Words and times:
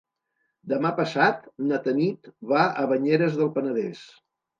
Demà 0.71 0.91
passat 0.99 1.43
na 1.71 1.79
Tanit 1.87 2.31
va 2.53 2.63
a 2.81 2.87
Banyeres 2.93 3.37
del 3.43 3.53
Penedès. 3.59 4.03